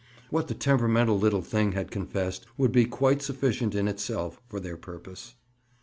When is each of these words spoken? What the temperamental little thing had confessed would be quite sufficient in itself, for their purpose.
What 0.31 0.47
the 0.47 0.55
temperamental 0.55 1.19
little 1.19 1.43
thing 1.43 1.73
had 1.73 1.91
confessed 1.91 2.47
would 2.57 2.71
be 2.71 2.85
quite 2.85 3.21
sufficient 3.21 3.75
in 3.75 3.87
itself, 3.87 4.41
for 4.49 4.59
their 4.59 4.75
purpose. 4.75 5.35